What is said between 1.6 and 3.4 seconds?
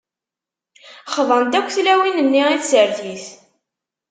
tlawin-nni i tsertit.